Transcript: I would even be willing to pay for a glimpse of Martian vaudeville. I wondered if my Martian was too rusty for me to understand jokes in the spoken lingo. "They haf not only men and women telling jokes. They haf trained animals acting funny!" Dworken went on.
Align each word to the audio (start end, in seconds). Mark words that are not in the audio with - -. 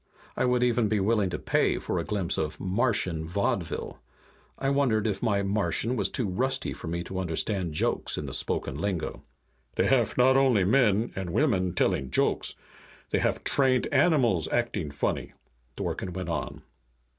I 0.35 0.45
would 0.45 0.63
even 0.63 0.87
be 0.87 0.99
willing 0.99 1.29
to 1.29 1.37
pay 1.37 1.77
for 1.77 1.99
a 1.99 2.03
glimpse 2.03 2.39
of 2.39 2.59
Martian 2.59 3.27
vaudeville. 3.27 3.99
I 4.57 4.71
wondered 4.71 5.05
if 5.05 5.21
my 5.21 5.43
Martian 5.43 5.95
was 5.95 6.09
too 6.09 6.27
rusty 6.27 6.73
for 6.73 6.87
me 6.87 7.03
to 7.03 7.19
understand 7.19 7.75
jokes 7.75 8.17
in 8.17 8.25
the 8.25 8.33
spoken 8.33 8.79
lingo. 8.79 9.21
"They 9.75 9.85
haf 9.85 10.17
not 10.17 10.35
only 10.37 10.63
men 10.63 11.13
and 11.15 11.29
women 11.29 11.75
telling 11.75 12.09
jokes. 12.09 12.55
They 13.11 13.19
haf 13.19 13.43
trained 13.43 13.85
animals 13.91 14.47
acting 14.51 14.89
funny!" 14.89 15.33
Dworken 15.77 16.13
went 16.13 16.29
on. 16.29 16.63